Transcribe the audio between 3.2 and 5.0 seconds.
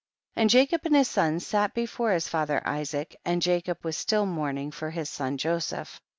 and Jacob was still mourning for